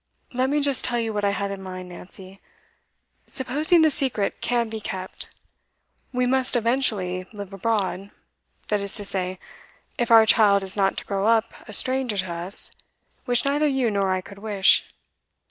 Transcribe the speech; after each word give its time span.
'Let 0.33 0.49
me 0.49 0.61
just 0.61 0.83
tell 0.83 0.99
you 0.99 1.13
what 1.13 1.23
I 1.23 1.29
had 1.29 1.51
in 1.51 1.61
mind, 1.61 1.89
Nancy. 1.89 2.41
Supposing 3.27 3.83
the 3.83 3.91
secret 3.91 4.41
can 4.41 4.67
be 4.67 4.79
kept, 4.81 5.29
we 6.11 6.25
must 6.25 6.55
eventually 6.55 7.27
live 7.31 7.53
abroad, 7.53 8.09
that 8.69 8.79
is 8.79 8.95
to 8.95 9.05
say, 9.05 9.37
if 9.99 10.09
our 10.09 10.25
child 10.25 10.63
is 10.63 10.75
not 10.75 10.97
to 10.97 11.05
grow 11.05 11.27
up 11.27 11.53
a 11.67 11.71
stranger 11.73 12.17
to 12.17 12.33
us, 12.33 12.71
which 13.25 13.45
neither 13.45 13.67
you 13.67 13.91
nor 13.91 14.09
I 14.11 14.21
could 14.21 14.39
wish. 14.39 14.85